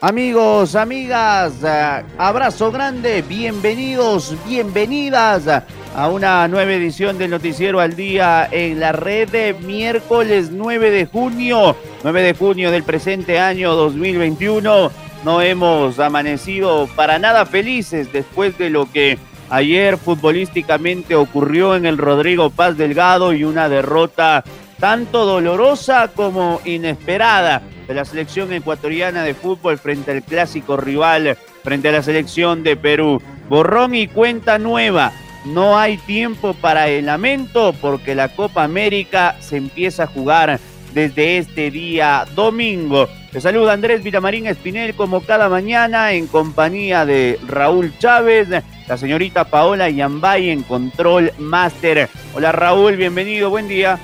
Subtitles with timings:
[0.00, 5.48] Amigos, amigas, eh, abrazo grande, bienvenidos, bienvenidas
[5.92, 11.06] a una nueva edición del Noticiero al Día en la red de miércoles 9 de
[11.06, 11.74] junio,
[12.04, 14.92] 9 de junio del presente año 2021.
[15.24, 19.18] No hemos amanecido para nada felices después de lo que
[19.50, 24.44] ayer futbolísticamente ocurrió en el Rodrigo Paz Delgado y una derrota
[24.78, 31.88] tanto dolorosa como inesperada de la selección ecuatoriana de fútbol frente al clásico rival, frente
[31.88, 33.20] a la selección de Perú.
[33.48, 35.12] Borrón y cuenta nueva.
[35.44, 40.60] No hay tiempo para el lamento porque la Copa América se empieza a jugar
[40.92, 43.08] desde este día domingo.
[43.32, 49.44] Te saluda Andrés Villamarín Espinel como cada mañana en compañía de Raúl Chávez, la señorita
[49.44, 52.08] Paola Yambay en Control Master.
[52.34, 53.98] Hola Raúl, bienvenido, buen día.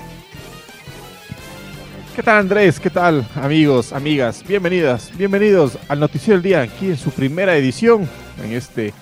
[2.15, 2.79] ¿Qué tal Andrés?
[2.79, 4.45] ¿Qué tal amigos, amigas?
[4.47, 8.09] Bienvenidas, bienvenidos al Noticiero del Día aquí en su primera edición
[8.41, 8.95] en este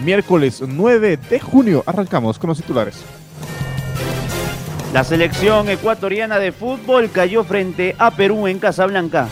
[0.00, 1.82] miércoles 9 de junio.
[1.86, 3.02] Arrancamos con los titulares.
[4.92, 9.26] La selección ecuatoriana de fútbol cayó frente a Perú en Casablanca.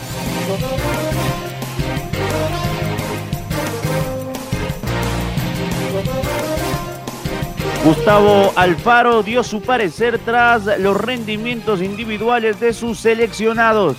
[7.89, 13.97] Gustavo Alfaro dio su parecer tras los rendimientos individuales de sus seleccionados.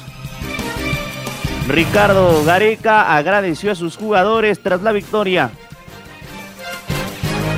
[1.67, 5.51] Ricardo Gareca agradeció a sus jugadores tras la victoria.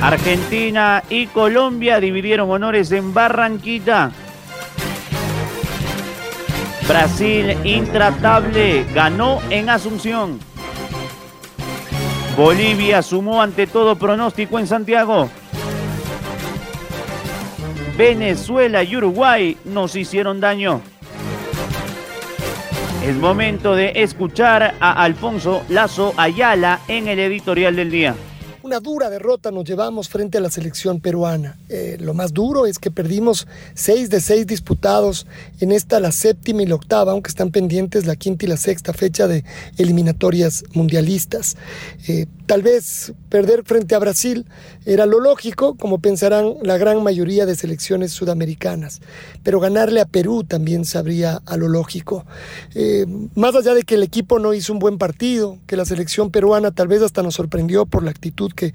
[0.01, 4.09] Argentina y Colombia dividieron honores en Barranquilla.
[6.87, 10.39] Brasil intratable ganó en Asunción.
[12.35, 15.29] Bolivia sumó ante todo pronóstico en Santiago.
[17.97, 20.81] Venezuela y Uruguay nos hicieron daño.
[23.05, 28.15] Es momento de escuchar a Alfonso Lazo Ayala en el editorial del día
[28.63, 31.59] una dura derrota nos llevamos frente a la selección peruana.
[31.67, 35.27] Eh, lo más duro es que perdimos seis de seis disputados
[35.59, 38.93] en esta, la séptima y la octava, aunque están pendientes la quinta y la sexta
[38.93, 39.43] fecha de
[39.77, 41.57] eliminatorias mundialistas.
[42.07, 44.45] Eh, tal vez perder frente a Brasil
[44.85, 49.01] era lo lógico, como pensarán la gran mayoría de selecciones sudamericanas,
[49.43, 52.25] pero ganarle a Perú también sabría a lo lógico.
[52.75, 56.31] Eh, más allá de que el equipo no hizo un buen partido, que la selección
[56.31, 58.73] peruana tal vez hasta nos sorprendió por la actitud que,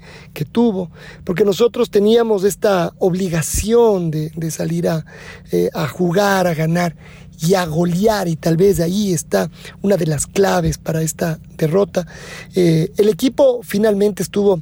[0.51, 0.91] tuvo,
[1.23, 5.05] porque nosotros teníamos esta obligación de, salir a,
[5.51, 6.95] eh, a jugar, a ganar
[7.41, 9.49] y a golear, y tal vez ahí está
[9.81, 12.05] una de las claves para esta derrota.
[12.55, 14.61] Eh, el equipo finalmente estuvo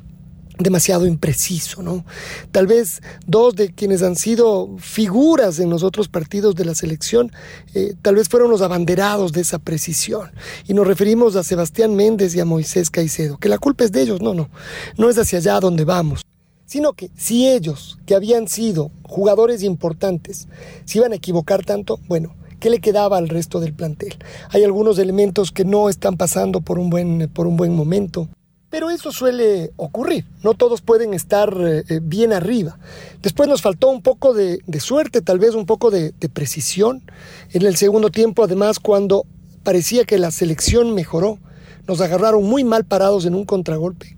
[0.57, 2.05] demasiado impreciso, ¿no?
[2.51, 7.31] Tal vez dos de quienes han sido figuras en los otros partidos de la selección,
[7.73, 10.31] eh, tal vez fueron los abanderados de esa precisión.
[10.67, 14.01] Y nos referimos a Sebastián Méndez y a Moisés Caicedo, que la culpa es de
[14.01, 14.49] ellos, no, no,
[14.97, 16.21] no es hacia allá donde vamos.
[16.65, 20.47] Sino que si ellos, que habían sido jugadores importantes,
[20.85, 24.17] se iban a equivocar tanto, bueno, ¿qué le quedaba al resto del plantel?
[24.49, 28.27] Hay algunos elementos que no están pasando por un buen, por un buen momento.
[28.69, 32.77] Pero eso suele ocurrir, no todos pueden estar eh, eh, bien arriba.
[33.21, 37.01] Después nos faltó un poco de, suerte, tal vez un poco de, precisión.
[37.53, 39.25] En el segundo tiempo, además, cuando
[39.63, 41.39] parecía que la selección mejoró,
[41.87, 44.17] nos agarraron muy mal parados en un contragolpe.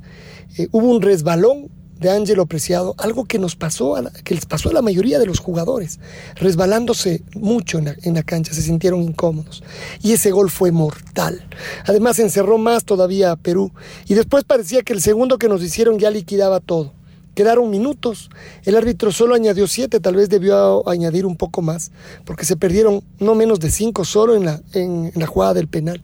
[0.58, 1.70] Eh, hubo un resbalón
[2.00, 5.26] de Ángelo Preciado, algo que nos pasó, a que les pasó a la mayoría de
[5.26, 6.00] los jugadores,
[6.36, 9.64] resbalándose mucho en la, en la, cancha, se sintieron incómodos.
[10.02, 11.48] Y ese gol fue mortal.
[11.86, 13.72] Además encerró más todavía a Perú.
[14.08, 16.99] Y después parecía que el segundo que nos hicieron ya liquidaba todo
[17.40, 18.30] Quedaron minutos.
[18.66, 21.90] El árbitro solo añadió siete, tal vez debió añadir un poco más,
[22.26, 26.02] porque se perdieron no menos de cinco solo en la, en, la jugada del penal.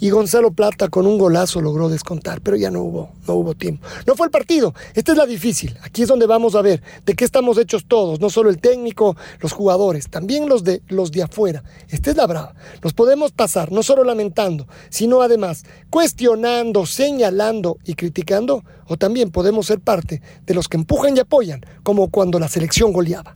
[0.00, 3.86] Y Gonzalo Plata con un golazo logró descontar, pero ya no hubo, no hubo tiempo.
[4.06, 4.72] No fue el partido.
[4.94, 5.76] Esta es la difícil.
[5.82, 9.14] Aquí es donde vamos a ver de qué estamos hechos todos, no solo el técnico,
[9.40, 11.64] los jugadores, también los de, los de afuera.
[11.90, 12.54] Esta es la brava.
[12.82, 19.66] Nos podemos pasar no solo lamentando, sino además cuestionando, señalando y criticando, o también podemos
[19.66, 23.32] ser parte de los que empujan y apoyan, como cuando la selección goleaba.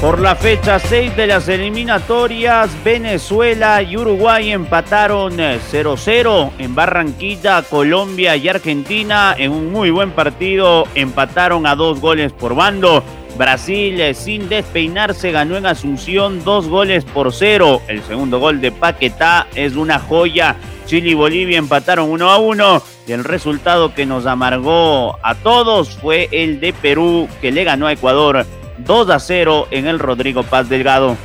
[0.00, 8.36] Por la fecha 6 de las eliminatorias, Venezuela y Uruguay empataron 0-0 en Barranquilla, Colombia
[8.36, 10.84] y Argentina en un muy buen partido.
[10.94, 13.02] Empataron a dos goles por bando.
[13.38, 17.80] Brasil eh, sin despeinarse ganó en Asunción dos goles por cero.
[17.86, 20.56] El segundo gol de Paquetá es una joya.
[20.86, 25.90] Chile y Bolivia empataron 1 a 1 y el resultado que nos amargó a todos
[25.90, 28.44] fue el de Perú que le ganó a Ecuador
[28.78, 31.16] 2 a 0 en el Rodrigo Paz Delgado.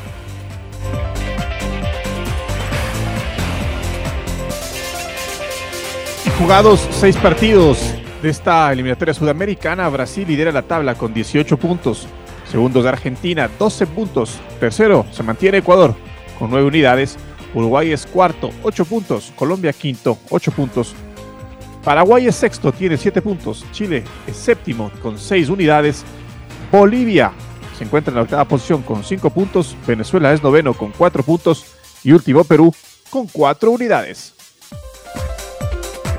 [6.38, 7.93] Jugados seis partidos
[8.24, 12.08] de esta eliminatoria sudamericana, Brasil lidera la tabla con 18 puntos.
[12.50, 14.40] Segundo es Argentina, 12 puntos.
[14.62, 15.94] Tercero se mantiene Ecuador
[16.40, 17.18] con 9 unidades.
[17.54, 19.34] Uruguay es cuarto, 8 puntos.
[19.36, 20.96] Colombia quinto, 8 puntos.
[21.84, 23.66] Paraguay es sexto, tiene 7 puntos.
[23.74, 26.06] Chile es séptimo con 6 unidades.
[26.72, 27.34] Bolivia
[27.78, 31.66] se encuentra en la octava posición con 5 puntos, Venezuela es noveno con 4 puntos
[32.06, 32.74] y último Perú
[33.10, 34.34] con 4 unidades.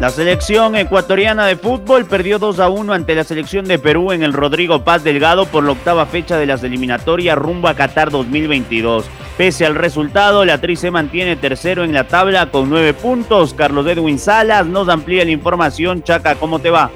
[0.00, 4.25] La selección ecuatoriana de fútbol perdió 2 a 1 ante la selección de Perú en
[4.25, 9.06] el Rodrigo Paz Delgado por la octava fecha de las eliminatorias rumbo a Qatar 2022.
[9.38, 13.55] Pese al resultado, la Tri se mantiene tercero en la tabla con 9 puntos.
[13.55, 16.02] Carlos Edwin Salas nos amplía la información.
[16.02, 16.91] Chaca, ¿cómo te va?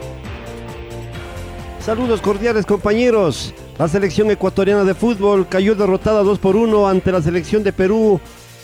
[1.81, 3.55] Saludos cordiales compañeros.
[3.79, 8.21] La selección ecuatoriana de fútbol cayó derrotada 2 por 1 ante la selección de Perú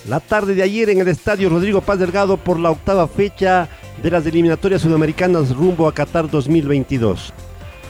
[0.09, 3.69] la tarde de ayer en el estadio Rodrigo Paz Delgado por la octava fecha
[4.03, 7.33] de las eliminatorias sudamericanas rumbo a Qatar 2022.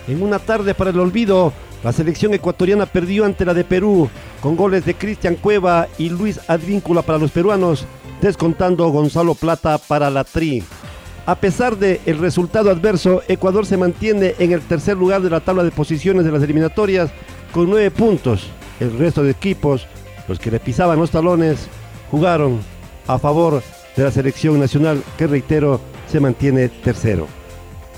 [0.09, 1.53] En una tarde para el olvido,
[1.83, 4.09] la selección ecuatoriana perdió ante la de Perú
[4.41, 7.87] con goles de Cristian Cueva y Luis Advíncula para los peruanos,
[8.21, 10.63] descontando Gonzalo Plata para la Tri.
[11.27, 15.41] A pesar del el resultado adverso, Ecuador se mantiene en el tercer lugar de la
[15.41, 17.11] tabla de posiciones de las eliminatorias
[17.53, 18.49] con nueve puntos.
[18.79, 19.87] El resto de equipos,
[20.29, 21.69] los que le pisaban los talones,
[22.11, 22.61] jugaron
[23.07, 23.63] a favor
[23.97, 27.27] de la selección nacional que reitero se mantiene tercero.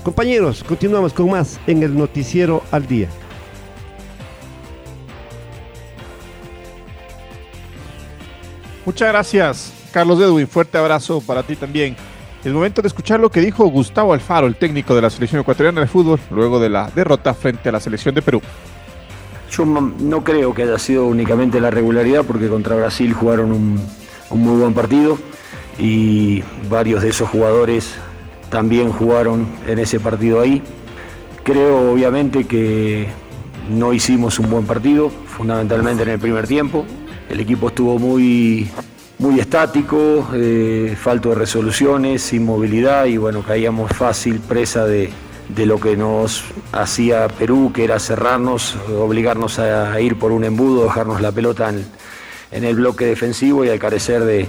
[0.03, 3.09] Compañeros, continuamos con más en el noticiero al día.
[8.85, 10.47] Muchas gracias, Carlos Edwin.
[10.47, 11.95] Fuerte abrazo para ti también.
[12.45, 15.81] El momento de escuchar lo que dijo Gustavo Alfaro, el técnico de la selección ecuatoriana
[15.81, 18.41] de fútbol, luego de la derrota frente a la selección de Perú.
[19.51, 23.81] Yo no creo que haya sido únicamente la regularidad, porque contra Brasil jugaron un,
[24.29, 25.17] muy buen partido
[25.77, 27.95] y varios de esos jugadores
[28.49, 30.61] también jugaron en ese partido ahí.
[31.43, 33.07] Creo obviamente que
[33.69, 36.85] no hicimos un buen partido, fundamentalmente en el primer tiempo.
[37.29, 38.69] El equipo estuvo muy,
[39.19, 45.09] muy estático, eh, falto de resoluciones, sin movilidad y bueno, caíamos fácil presa de,
[45.49, 50.83] de lo que nos hacía Perú, que era cerrarnos, obligarnos a ir por un embudo,
[50.83, 54.47] dejarnos la pelota en, el bloque defensivo y al carecer de,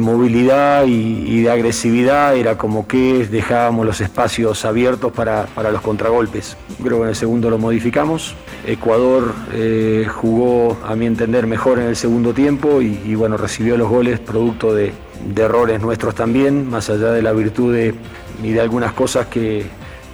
[0.00, 6.56] movilidad y, de agresividad era como que dejábamos los espacios abiertos para, los contragolpes.
[6.82, 8.34] Creo que en el segundo lo modificamos.
[8.66, 13.88] Ecuador eh, jugó, a mi entender, mejor en el segundo tiempo y, bueno, recibió los
[13.88, 14.92] goles producto de,
[15.36, 17.76] errores nuestros también, más allá de la virtud
[18.42, 19.66] y de algunas cosas que,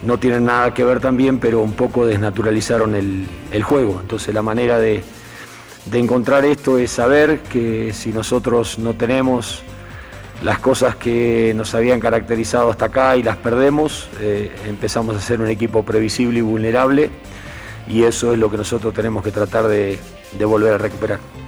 [0.02, 3.98] no tienen nada que ver también, pero un poco desnaturalizaron el, juego.
[4.00, 5.02] Entonces la manera de,
[5.90, 9.62] encontrar esto es saber que si nosotros no tenemos
[10.42, 15.40] las cosas que nos habían caracterizado hasta acá y las perdemos, eh, empezamos a ser
[15.40, 17.10] un equipo previsible y vulnerable
[17.88, 19.98] y eso es lo que nosotros tenemos que tratar de
[20.44, 21.41] volver a recuperar.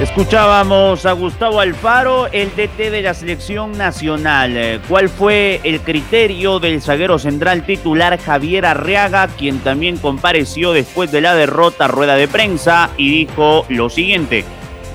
[0.00, 4.80] Escuchábamos a Gustavo Alfaro, el DT de la selección nacional.
[4.88, 11.20] ¿Cuál fue el criterio del zaguero central titular Javier Arriaga, quien también compareció después de
[11.20, 14.46] la derrota rueda de prensa y dijo lo siguiente?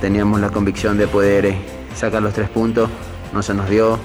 [0.02, 1.58] Teníamos la convicción de poder eh,
[1.96, 2.90] sacar los tres puntos,
[3.32, 4.00] no se nos dio.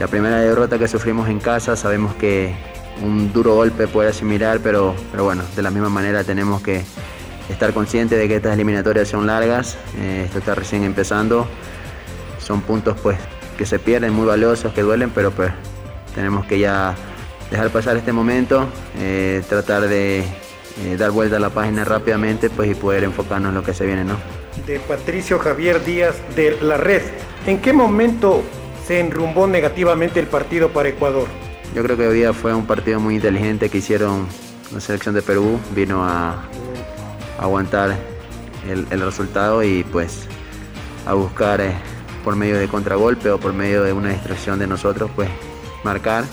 [0.00, 2.52] La primera derrota que sufrimos en casa, sabemos que
[3.04, 6.82] un duro golpe puede asimilar, pero, pero bueno, de la misma manera tenemos que
[7.48, 11.46] estar consciente de que estas eliminatorias son largas, eh, esto está recién empezando,
[12.38, 13.18] son puntos pues
[13.58, 15.52] que se pierden, muy valiosos, que duelen, pero pues
[16.14, 16.94] tenemos que ya
[17.50, 18.66] dejar pasar este momento,
[18.98, 23.54] eh, tratar de eh, dar vuelta a la página rápidamente pues, y poder enfocarnos en
[23.54, 24.04] lo que se viene.
[24.04, 24.16] ¿no?
[24.66, 27.02] De Patricio Javier Díaz de La Red,
[27.46, 28.42] ¿en qué momento
[28.86, 31.28] se enrumbó negativamente el partido para Ecuador?
[31.74, 34.26] Yo creo que hoy día fue un partido muy inteligente que hicieron
[34.72, 36.44] la selección de Perú, vino a,
[37.38, 37.96] aguantar
[38.68, 40.26] el, resultado y pues
[41.06, 41.74] a buscar eh,
[42.22, 45.28] por medio de contragolpe o por medio de una distracción de nosotros pues
[45.84, 46.24] marcar.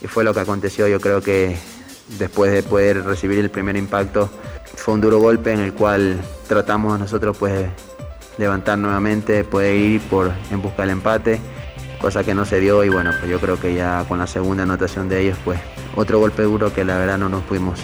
[0.00, 0.86] Y fue lo que aconteció.
[0.88, 1.56] Yo creo que
[2.18, 4.30] después de poder recibir el primer impacto
[4.76, 7.68] fue un duro golpe en el cual tratamos nosotros pues
[8.38, 11.40] levantar nuevamente poder ir por en busca del empate
[12.00, 12.84] cosa que no se dio.
[12.84, 15.58] Y bueno, pues yo creo que ya con la segunda anotación de ellos, pues
[15.94, 17.80] otro golpe duro que la verdad no nos pudimos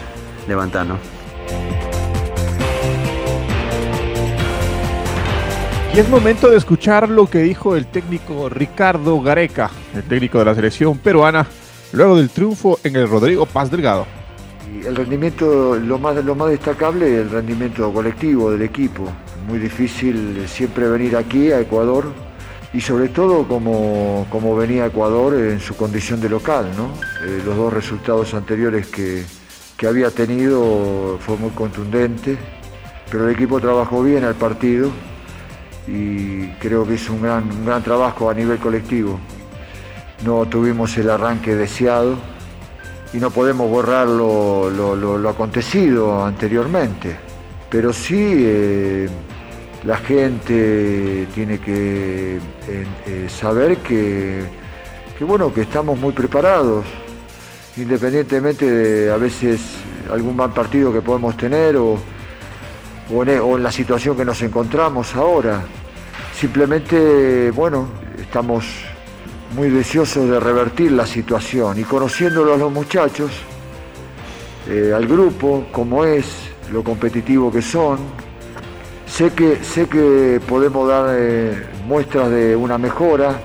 [0.46, 0.98] levantar, ¿no?
[5.94, 10.46] Y es momento de escuchar lo que dijo el técnico Ricardo Gareca, el técnico de
[10.46, 11.46] la selección peruana,
[11.92, 14.06] luego del triunfo en el Rodrigo Paz Delgado.
[14.86, 19.04] El rendimiento, lo más, lo más destacable, el rendimiento colectivo del equipo.
[19.46, 22.06] Muy difícil siempre venir aquí a Ecuador
[22.72, 26.70] y sobre todo como, venía Ecuador en su condición de local.
[26.74, 26.86] ¿no?
[27.26, 29.24] Eh, los dos resultados anteriores que,
[29.86, 32.38] había tenido fue muy contundente,
[33.10, 34.92] pero el equipo trabajó bien al partido
[35.86, 39.18] y creo que hizo un gran, un gran trabajo a nivel colectivo.
[40.24, 42.16] No tuvimos el arranque deseado
[43.12, 47.16] y no podemos borrar lo, acontecido anteriormente,
[47.70, 48.34] pero sí...
[48.38, 49.08] Eh,
[49.84, 54.44] la gente tiene que eh, saber que,
[55.20, 56.84] bueno, que estamos muy preparados,
[57.76, 59.60] independientemente de a veces
[60.10, 61.98] algún mal partido que podemos tener o,
[63.10, 65.62] o, en, la situación que nos encontramos ahora.
[66.34, 68.64] Simplemente, bueno, estamos
[69.54, 73.30] muy deseosos de revertir la situación y conociéndolo a los muchachos,
[74.68, 76.26] eh, al grupo, cómo es,
[76.70, 77.98] lo competitivo que son,
[79.12, 83.38] Sé que, sé que podemos dar eh, muestras de una mejora.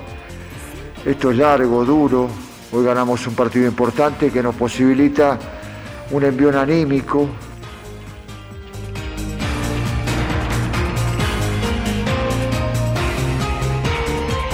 [1.06, 2.30] Esto es largo, duro.
[2.72, 5.38] Hoy ganamos un partido importante que nos posibilita
[6.12, 7.28] un envío anímico,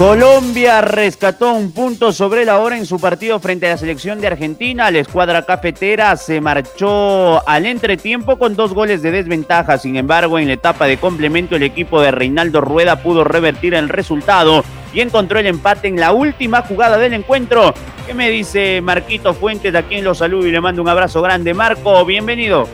[0.03, 4.27] Colombia rescató un punto sobre la hora en su partido frente a la selección de
[4.27, 4.91] Argentina.
[4.91, 9.77] La escuadra cafetera se marchó al entretiempo con dos goles de desventaja.
[9.77, 13.87] Sin embargo, en la etapa de complemento, el equipo de Reinaldo Rueda pudo revertir el
[13.87, 17.73] resultado y encontró el empate en la última jugada del encuentro.
[18.05, 19.73] ¿Qué me dice Marquito Fuentes?
[19.73, 21.53] A quien lo saludo y le mando un abrazo grande.
[21.53, 22.67] Marco, bienvenido.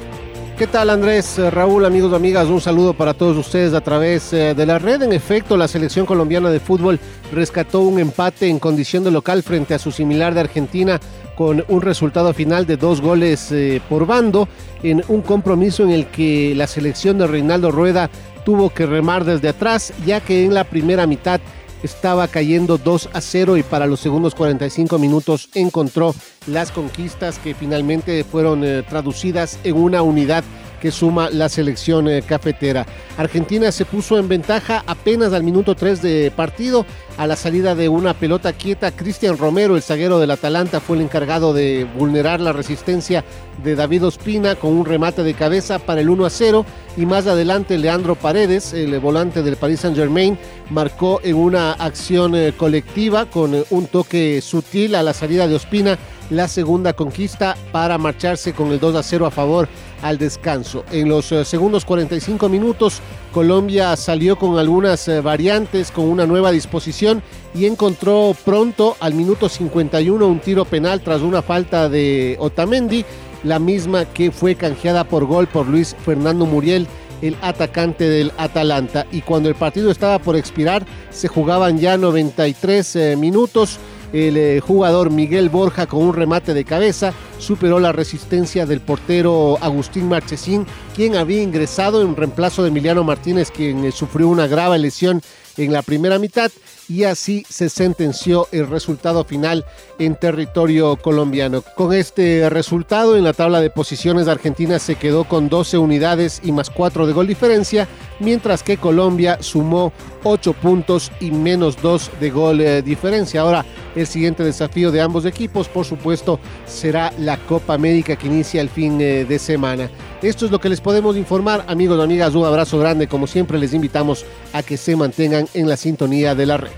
[0.60, 2.50] ¿Qué tal Andrés, eh, Raúl, amigos amigas?
[2.50, 5.02] Un saludo para todos ustedes a través eh, de la red.
[5.02, 7.00] En efecto, la selección colombiana de fútbol
[7.32, 11.00] rescató un empate en condición de local frente a su similar de Argentina
[11.38, 14.50] con un resultado final de dos goles eh, por bando
[14.84, 18.10] en un compromiso en el que la selección de Reinaldo Rueda
[18.44, 21.40] tuvo que remar desde atrás ya que en la primera mitad
[21.84, 26.14] estaba cayendo 2 a 0 y para los segundos 45 minutos encontró
[26.48, 30.44] las conquistas que finalmente fueron eh, traducidas en una unidad
[30.80, 32.86] que suma la selección eh, cafetera.
[33.18, 36.86] Argentina se puso en ventaja apenas al minuto 3 de partido
[37.18, 38.92] a la salida de una pelota quieta.
[38.92, 43.26] Cristian Romero, el zaguero del Atalanta, fue el encargado de vulnerar la resistencia
[43.64, 46.66] de David Ospina con un remate de cabeza para el 1 a 0
[46.98, 50.38] y más adelante Leandro Paredes, el volante del Paris Saint Germain,
[50.70, 55.56] marcó en una acción eh, colectiva con eh, un toque sutil a la salida de
[55.56, 55.98] Ospina
[56.30, 59.68] la segunda conquista para marcharse con el 2 a 0 a favor
[60.02, 60.84] al descanso.
[60.92, 63.02] En los eh, segundos 45 minutos,
[63.34, 67.22] Colombia salió con algunas eh, variantes, con una nueva disposición
[67.54, 73.06] y encontró pronto al minuto 51 un tiro penal tras una falta de Otamendi,
[73.44, 76.88] la misma que fue canjeada por gol por Luis Fernando Muriel
[77.22, 79.06] el atacante del Atalanta.
[79.12, 83.80] Y cuando el partido estaba por expirar, se jugaban ya 93 eh, minutos
[84.14, 89.58] el eh, jugador Miguel Borja con un remate de cabeza superó la resistencia del portero
[89.62, 94.80] Agustín Marchesín, quien había ingresado en reemplazo de Emiliano Martínez, quien eh, sufrió una grave
[94.80, 95.22] lesión
[95.58, 96.52] en la primera mitad
[96.90, 99.64] y así se sentenció el resultado final
[100.00, 101.62] en territorio colombiano.
[101.62, 106.52] Con este resultado en la tabla de posiciones Argentina se quedó con 12 unidades y
[106.52, 107.88] más 4 de gol diferencia,
[108.20, 109.94] mientras que Colombia sumó
[110.24, 113.42] 8 puntos y menos 2 de gol eh, diferencia.
[113.42, 113.64] Ahora
[113.96, 118.70] el siguiente desafío de ambos equipos por supuesto será la Copa América que inicia el
[118.70, 119.90] fin eh, de semana.
[120.22, 123.58] Esto es lo que les podemos informar amigos y amigas, un abrazo grande como siempre
[123.58, 126.72] les invitamos a que se mantengan en la sintonía de la red.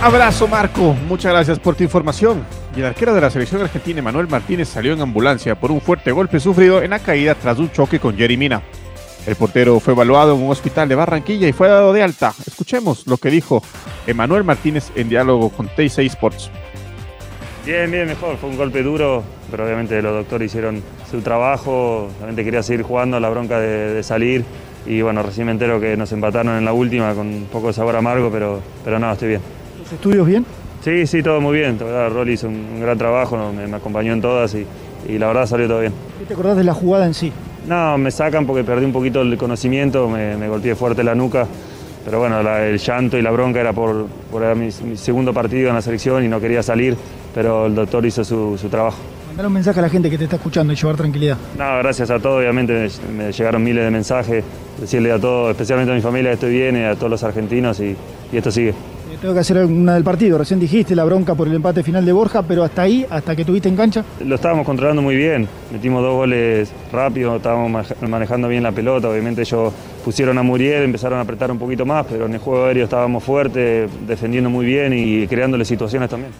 [0.00, 2.46] Abrazo Marco, muchas gracias por tu información.
[2.74, 6.12] Y el arquero de la selección argentina, Manuel Martínez, salió en ambulancia por un fuerte
[6.12, 8.62] golpe sufrido en la caída tras un choque con Jerry Mina.
[9.26, 12.32] El portero fue evaluado en un hospital de Barranquilla y fue dado de alta.
[12.46, 13.62] Escuchemos lo que dijo
[14.06, 16.50] Emanuel Martínez en diálogo con T6 Sports.
[17.68, 18.38] Bien, bien, mejor.
[18.38, 22.08] Fue un golpe duro, pero obviamente los doctores hicieron su trabajo.
[22.16, 24.42] Realmente quería seguir jugando, la bronca de, de salir.
[24.86, 27.74] Y bueno, recién me entero que nos empataron en la última con un poco de
[27.74, 29.40] sabor amargo, pero, pero no, estoy bien.
[29.82, 30.46] ¿Los estudios bien?
[30.82, 31.76] Sí, sí, todo muy bien.
[31.78, 34.64] La verdad, Rolly hizo un, un gran trabajo, me, me acompañó en todas y,
[35.06, 35.92] y la verdad salió todo bien.
[36.20, 37.30] ¿Qué te acordás de la jugada en sí?
[37.66, 41.46] No, me sacan porque perdí un poquito el conocimiento, me, me golpeé fuerte la nuca.
[42.02, 45.68] Pero bueno, la- el llanto y la bronca era por, por mi, mi segundo partido
[45.68, 46.96] en la selección y no quería salir,
[47.34, 48.98] pero el doctor hizo su, su trabajo.
[49.28, 51.36] Mandar un mensaje a la gente que te está escuchando y llevar tranquilidad.
[51.56, 54.44] No, gracias a todos, obviamente me, me llegaron miles de mensajes,
[54.80, 57.78] decirle a todos, especialmente a mi familia que estoy bien y a todos los argentinos
[57.80, 57.94] y,
[58.32, 58.70] y esto sigue.
[58.70, 60.38] Eh, Tengo que hacer una del partido.
[60.38, 63.44] Recién dijiste la bronca por el empate final de Borja, pero hasta ahí, hasta que
[63.44, 64.04] tuviste en cancha.
[64.24, 69.08] Lo estábamos controlando muy bien, metimos dos goles rápido, estábamos ma- manejando bien la pelota,
[69.08, 69.72] obviamente ellos
[70.04, 73.22] pusieron a Muriel, empezaron a apretar un poquito más, pero en el juego aéreo estábamos
[73.22, 76.32] fuertes, defendiendo muy bien y creándole situaciones también.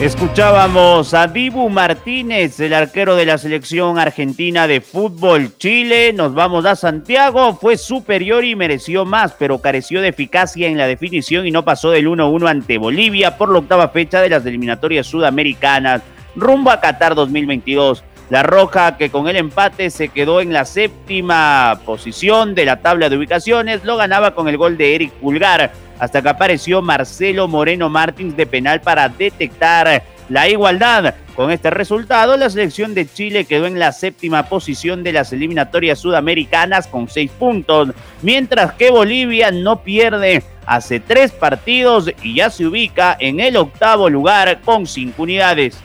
[0.00, 6.12] Escuchábamos a Dibu Martínez, el arquero de la selección argentina de fútbol Chile.
[6.12, 7.54] Nos vamos a Santiago.
[7.54, 11.90] Fue superior y mereció más, pero careció de eficacia en la definición y no pasó
[11.90, 16.02] del 1-1 ante Bolivia por la octava fecha de las eliminatorias sudamericanas
[16.34, 18.02] rumbo a Qatar 2022.
[18.30, 23.08] La Roja, que con el empate se quedó en la séptima posición de la tabla
[23.08, 27.88] de ubicaciones, lo ganaba con el gol de Eric Pulgar, hasta que apareció Marcelo Moreno
[27.88, 31.14] Martins de penal para detectar la igualdad.
[31.36, 35.98] Con este resultado, la selección de Chile quedó en la séptima posición de las eliminatorias
[35.98, 37.90] sudamericanas con seis puntos,
[38.22, 44.08] mientras que Bolivia no pierde hace tres partidos y ya se ubica en el octavo
[44.08, 45.76] lugar con cinco unidades.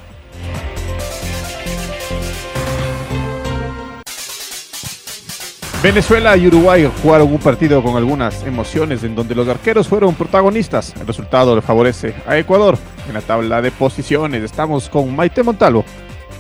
[5.82, 10.94] Venezuela y Uruguay jugaron un partido con algunas emociones en donde los arqueros fueron protagonistas.
[11.00, 14.44] El resultado le favorece a Ecuador en la tabla de posiciones.
[14.44, 15.86] Estamos con Maite Montalvo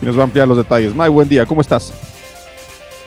[0.01, 0.93] y nos va a ampliar los detalles.
[0.93, 2.08] May, buen día, ¿cómo estás?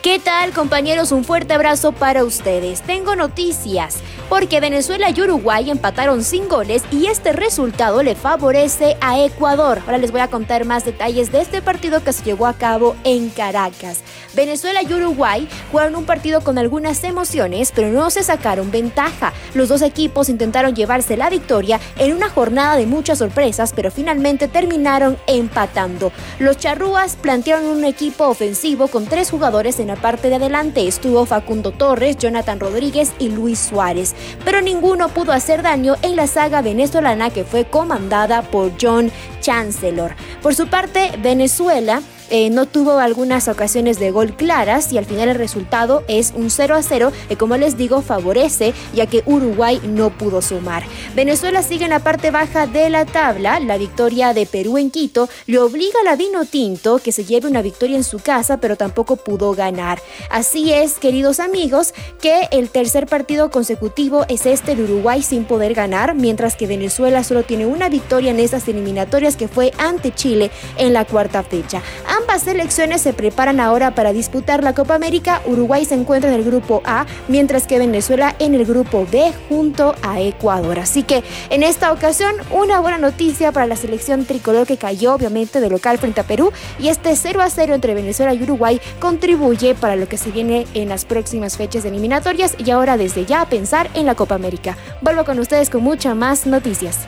[0.03, 1.13] ¿Qué tal compañeros?
[1.13, 2.81] Un fuerte abrazo para ustedes.
[2.81, 9.21] Tengo noticias, porque Venezuela y Uruguay empataron sin goles y este resultado le favorece a
[9.21, 9.79] Ecuador.
[9.85, 12.97] Ahora les voy a contar más detalles de este partido que se llevó a cabo
[13.05, 14.01] en Caracas.
[14.35, 19.31] Venezuela y Uruguay jugaron un partido con algunas emociones, pero no se sacaron ventaja.
[19.53, 24.49] Los dos equipos intentaron llevarse la victoria en una jornada de muchas sorpresas, pero finalmente
[24.49, 26.11] terminaron empatando.
[26.39, 30.87] Los charrúas plantearon un equipo ofensivo con tres jugadores en parte de adelante.
[30.87, 36.27] Estuvo Facundo Torres, Jonathan Rodríguez y Luis Suárez, pero ninguno pudo hacer daño en la
[36.27, 40.15] saga venezolana que fue comandada por John Chancellor.
[40.41, 42.01] Por su parte, Venezuela
[42.35, 46.49] eh, no tuvo algunas ocasiones de gol claras y al final el resultado es un
[46.49, 50.81] 0 a 0 que como les digo favorece ya que Uruguay no pudo sumar.
[51.15, 55.29] Venezuela sigue en la parte baja de la tabla, la victoria de Perú en Quito
[55.45, 58.77] le obliga a la Vino Tinto que se lleve una victoria en su casa pero
[58.77, 60.01] tampoco pudo ganar.
[60.31, 65.75] Así es, queridos amigos, que el tercer partido consecutivo es este de Uruguay sin poder
[65.75, 70.49] ganar, mientras que Venezuela solo tiene una victoria en estas eliminatorias que fue ante Chile
[70.79, 71.83] en la cuarta fecha.
[72.23, 75.41] Ambas selecciones se preparan ahora para disputar la Copa América.
[75.45, 79.93] Uruguay se encuentra en el grupo A, mientras que Venezuela en el grupo B junto
[80.01, 80.79] a Ecuador.
[80.79, 85.59] Así que en esta ocasión una buena noticia para la selección tricolor que cayó obviamente
[85.59, 89.75] de local frente a Perú y este 0 a 0 entre Venezuela y Uruguay contribuye
[89.75, 93.41] para lo que se viene en las próximas fechas de eliminatorias y ahora desde ya
[93.41, 94.77] a pensar en la Copa América.
[95.01, 96.99] Vuelvo con ustedes con muchas más noticias.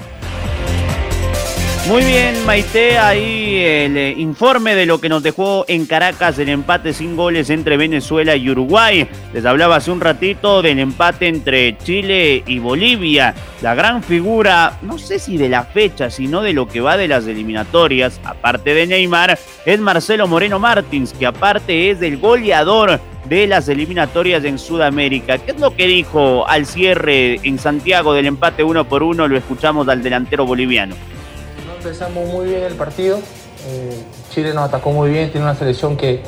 [1.87, 6.49] Muy bien, Maite, ahí el eh, informe de lo que nos dejó en Caracas el
[6.49, 9.07] empate sin goles entre Venezuela y Uruguay.
[9.35, 13.35] Les hablaba hace un ratito del empate entre Chile y Bolivia.
[13.61, 17.07] La gran figura, no sé si de la fecha, sino de lo que va de
[17.07, 23.45] las eliminatorias, aparte de Neymar, es Marcelo Moreno Martins, que aparte es el goleador de
[23.45, 25.37] las eliminatorias en Sudamérica.
[25.37, 29.27] ¿Qué es lo que dijo al cierre en Santiago del empate uno por uno?
[29.27, 30.95] Lo escuchamos al delantero boliviano
[31.85, 33.19] empezamos muy bien el partido.
[33.67, 36.23] Eh, Chile nos atacó muy bien, tiene una selección que,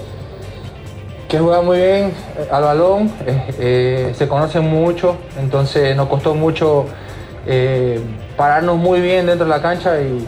[1.27, 6.85] que juega muy bien eh, al balón, eh, se conocen mucho, entonces nos costó mucho
[8.35, 10.27] pararnos muy bien dentro de la cancha y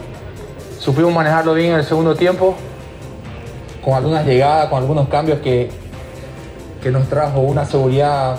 [0.78, 2.56] supimos manejarlo bien en el segundo tiempo,
[3.84, 5.70] con algunas llegadas, con algunos cambios que,
[6.82, 8.36] que nos trajo una seguridad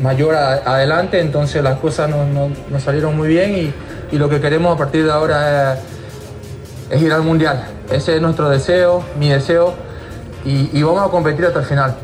[0.00, 3.74] mayor adelante, entonces las cosas nos salieron muy bien y
[4.12, 5.78] y lo que queremos a partir de ahora
[6.90, 7.66] es, ir al Mundial.
[7.90, 9.74] Ese es nuestro deseo, mi deseo,
[10.44, 11.96] y, y vamos a competir hasta el final.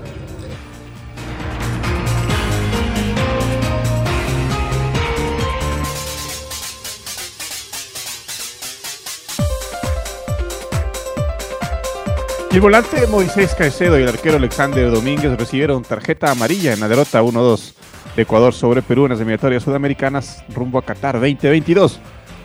[12.50, 17.22] El volante Moisés Caicedo y el arquero Alexander Domínguez recibieron tarjeta amarilla en la derrota
[17.22, 17.77] 1-2
[18.18, 22.00] Ecuador sobre Perú en las eliminatorias sudamericanas rumbo a Qatar 2022.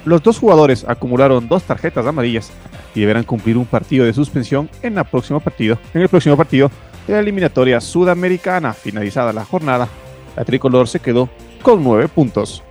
[0.05, 2.51] Los dos jugadores acumularon dos tarjetas amarillas
[2.93, 6.69] y deberán cumplir un partido de suspensión en, el próximo partido, en el próximo partido
[7.07, 8.73] de la eliminatoria sudamericana.
[8.73, 9.87] Finalizada la jornada,
[10.35, 11.27] la tricolor se quedó
[11.63, 12.63] con nueve puntos.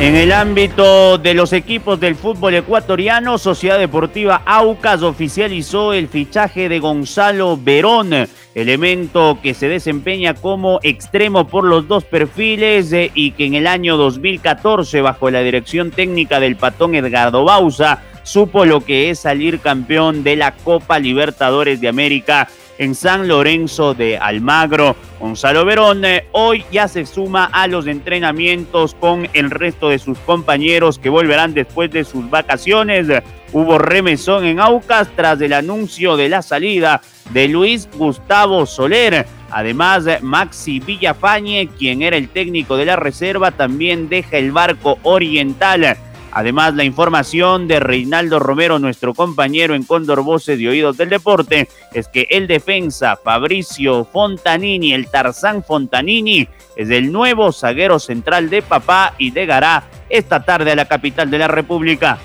[0.00, 6.68] En el ámbito de los equipos del fútbol ecuatoriano, Sociedad Deportiva Aucas oficializó el fichaje
[6.68, 13.32] de Gonzalo Verón, elemento que se desempeña como extremo por los dos perfiles eh, y
[13.32, 18.84] que en el año 2014, bajo la dirección técnica del patón Edgardo Bausa, supo lo
[18.84, 24.96] que es salir campeón de la Copa Libertadores de América en San Lorenzo de Almagro.
[25.20, 30.18] Gonzalo Verón eh, hoy ya se suma a los entrenamientos con el resto de sus
[30.20, 33.08] compañeros que volverán después de sus vacaciones.
[33.52, 39.26] Hubo remesón en Aucas tras el anuncio de la salida de Luis Gustavo Soler.
[39.50, 45.96] Además, Maxi Villafañe, quien era el técnico de la reserva, también deja el barco oriental.
[46.30, 51.68] Además, la información de Reinaldo Romero, nuestro compañero en Cóndor Voces y Oídos del Deporte,
[51.94, 58.62] es que el defensa Fabricio Fontanini, el Tarzán Fontanini, es el nuevo zaguero central de
[58.62, 62.18] Papá y llegará esta tarde a la capital de la República.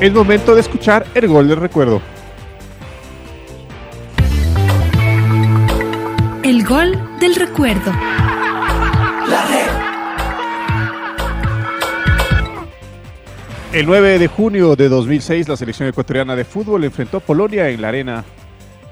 [0.00, 2.00] Es momento de escuchar el gol del recuerdo.
[6.44, 7.92] El gol del recuerdo.
[13.72, 17.82] El 9 de junio de 2006, la selección ecuatoriana de fútbol enfrentó a Polonia en
[17.82, 18.24] la arena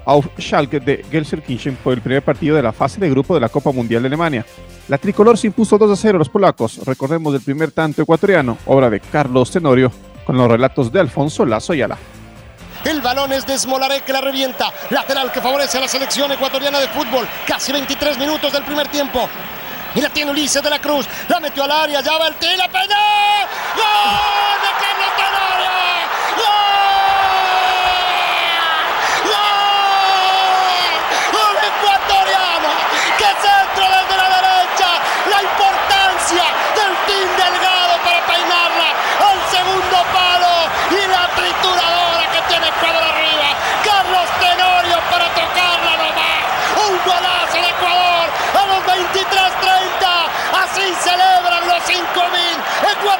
[0.03, 3.49] auf Schalke de Gelsenkirchen por el primer partido de la fase de grupo de la
[3.49, 4.45] Copa Mundial de Alemania.
[4.89, 6.81] La tricolor se impuso 2 a 0 a los polacos.
[6.85, 9.91] Recordemos el primer tanto ecuatoriano, obra de Carlos Tenorio,
[10.27, 11.97] con los relatos de Alfonso Lazo Ayala.
[12.83, 14.73] El balón es de Smolarek que la revienta.
[14.89, 17.25] Lateral que favorece a la selección ecuatoriana de fútbol.
[17.47, 19.29] Casi 23 minutos del primer tiempo.
[19.95, 21.07] Y la tiene Ulises de la Cruz.
[21.29, 22.01] La metió al área.
[22.01, 22.57] Ya va el tiro.
[22.57, 22.93] ¡La pegó!
[23.77, 24.56] ¡Gol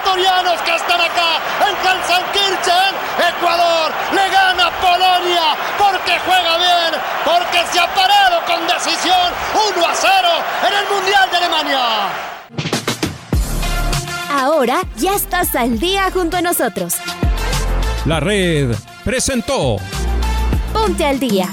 [0.07, 2.93] ecuatorianos que están acá en Kalsankirchen.
[3.17, 9.33] Ecuador le gana a Polonia porque juega bien, porque se ha parado con decisión
[9.75, 10.11] 1 a 0
[10.67, 11.79] en el Mundial de Alemania.
[14.29, 16.95] Ahora ya estás al día junto a nosotros.
[18.05, 19.77] La red presentó.
[20.73, 21.49] Ponte al día.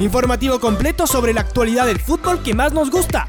[0.00, 3.28] Informativo completo sobre la actualidad del fútbol que más nos gusta